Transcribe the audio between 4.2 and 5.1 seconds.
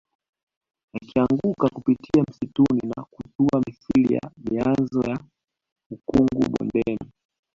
mianzo